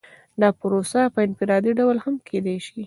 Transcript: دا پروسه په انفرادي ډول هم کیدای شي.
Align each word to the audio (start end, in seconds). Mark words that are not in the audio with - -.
دا 0.41 0.49
پروسه 0.59 1.01
په 1.13 1.19
انفرادي 1.27 1.71
ډول 1.79 1.97
هم 2.03 2.15
کیدای 2.27 2.57
شي. 2.65 2.79